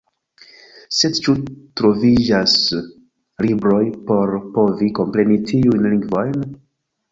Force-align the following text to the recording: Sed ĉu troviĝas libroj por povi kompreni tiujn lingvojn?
Sed 0.99 1.19
ĉu 1.27 1.35
troviĝas 1.81 2.55
libroj 3.47 3.83
por 4.09 4.35
povi 4.57 4.91
kompreni 5.03 5.41
tiujn 5.55 5.89
lingvojn? 5.95 6.45